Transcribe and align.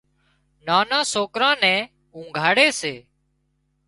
نانان 0.65 1.03
سوڪران 1.13 1.55
نين 1.63 1.81
اونگھاڙي 2.15 2.67
سي 2.79 2.93